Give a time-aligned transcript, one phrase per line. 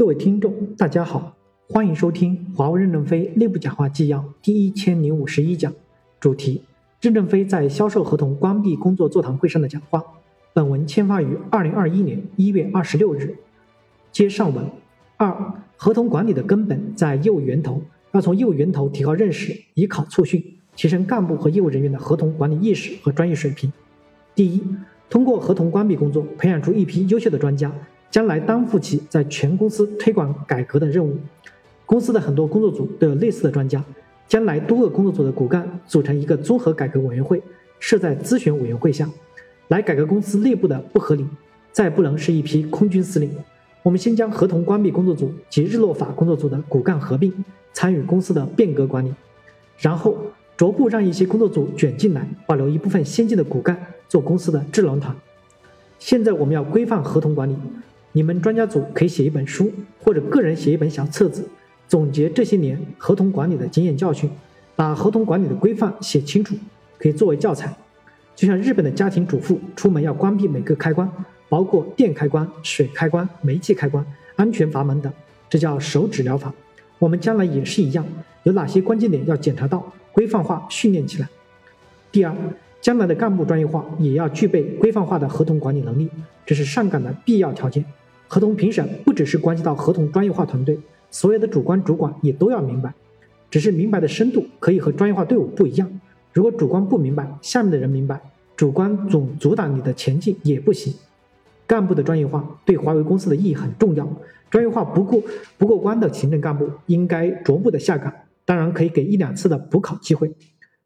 [0.00, 1.36] 各位听众，大家好，
[1.68, 5.70] 欢迎收听华为任正非内部讲话纪要第一千零五十一讲，
[6.18, 6.62] 主题：
[7.02, 10.02] 任正非在销售合同关闭工作座谈会上的讲话。
[10.54, 13.36] 本文签发于二零二一年一月二十六日。
[14.10, 14.64] 接上文
[15.18, 17.82] 二，合同管理的根本在业务源头，
[18.12, 20.42] 要从业务源头提高认识，以考促训，
[20.74, 23.70] 提升干部和业务人员的合同管理意识和专业水平。
[24.34, 24.62] 第一，
[25.10, 27.70] 通过合同关闭工作，培养出一批优秀的专家。
[28.10, 31.16] 将来担负起在全公司推广改革的任务。
[31.86, 33.84] 公司的很多工作组都有类似的专家。
[34.28, 37.42] 将来多个工作组的骨干组成一个综合改革委员会，
[37.80, 39.10] 设在咨询委员会下，
[39.66, 41.26] 来改革公司内部的不合理。
[41.72, 43.28] 再不能是一批空军司令。
[43.82, 47.32] 我们先将合同关闭工作组及日落法工作组的骨干合并，
[47.72, 49.12] 参与公司的变革管理。
[49.78, 50.16] 然后
[50.56, 53.76] 逐步让一些工作组卷进来，保留一部分先进的骨干
[54.08, 55.12] 做公司的智囊团。
[55.98, 57.56] 现在我们要规范合同管理。
[58.12, 61.48] 你们专家组可以写一本书，或者个人写一本小册子，
[61.86, 64.28] 总结这些年合同管理的经验教训，
[64.74, 66.56] 把合同管理的规范写清楚，
[66.98, 67.72] 可以作为教材。
[68.34, 71.08] 就像日本的家庭主妇出门要关闭每个开关，
[71.48, 75.12] 包括电开关、水开关、煤气开关、安全阀门等，
[75.48, 76.52] 这叫手指疗法。
[76.98, 78.04] 我们将来也是一样，
[78.42, 81.28] 有哪些关键点要检查到，规范化训练起来。
[82.10, 82.34] 第二。
[82.80, 86.08] 将来的干部专业化也要具备规范化的合同管理能力，
[86.46, 87.84] 这是上岗的必要条件。
[88.32, 90.78] 合同评审不只是关系到合同专业化团队，
[91.10, 92.94] 所有的主观主管也都要明白，
[93.50, 96.00] 只是明白的深度可以和专业化队伍不一样。
[96.32, 98.20] 如果主观不明白，下面的人明白，
[98.54, 100.94] 主观总阻挡你的前进也不行。
[101.66, 104.08] 干部的专业化对华为公司的意义很重要，
[104.48, 105.20] 专业化不过
[105.58, 110.32] 不过关的行政干部应该逐步的下岗，当然可以给一两次的补考机会。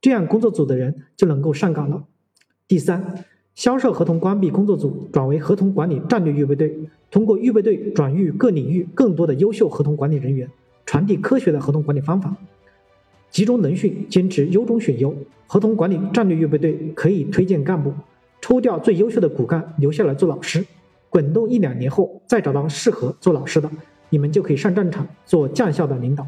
[0.00, 2.02] 这样工作组的人就能够上岗了。
[2.66, 3.24] 第三，
[3.58, 6.78] 销售合同关闭工作组转为合同管理战略预备队，
[7.10, 10.48] 通过预备队转育各领域更多的优秀合同管理人员，
[10.86, 12.32] 传递科学的合同管理方法，
[13.32, 15.12] 集中能训，坚持优中选优。
[15.48, 17.92] 合同管理战略预备队可以推荐干部，
[18.40, 20.64] 抽调最优秀的骨干留下来做老师，
[21.10, 23.68] 滚动一两年后再找到适合做老师的，
[24.08, 26.24] 你们就可以上战场做将校的领导，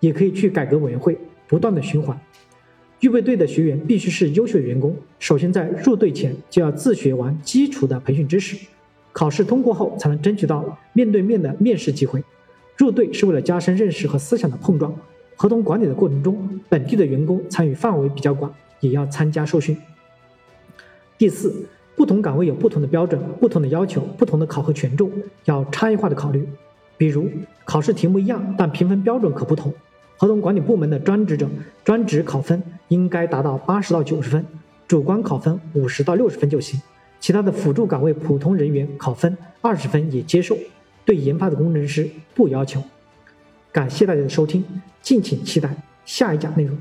[0.00, 1.16] 也可以去改革委员会，
[1.48, 2.20] 不断的循环。
[3.04, 8.56] 预备队的学员必须是优秀员工，首先在入队前就要自学完基础的培训知识，
[9.12, 12.24] 考试通过后才能争取到面对面的面试机会。
[12.78, 14.96] 入队是为了加深认识和思想的碰撞。
[15.36, 18.50] 合同管理的过程中，本地的员工参与范围比较广，
[18.80, 19.76] 也要参加受训。
[21.18, 21.54] 第四，
[21.94, 25.12] 不同岗位有不同的标准、不同的要求、不同的考核权重，
[25.44, 26.48] 要差异化的考虑。
[26.96, 27.28] 比如
[27.66, 29.70] 考试题目一样，但评分标准可不同。
[30.16, 31.48] 合同管理部门的专职者，
[31.84, 34.44] 专职考分应该达到八十到九十分，
[34.86, 36.80] 主观考分五十到六十分就行。
[37.20, 40.56] 其他的辅助岗位普通人员考分二十分也接受，
[41.04, 42.82] 对研发的工程师不要求。
[43.72, 44.62] 感谢大家的收听，
[45.02, 46.76] 敬请期待下一讲内容。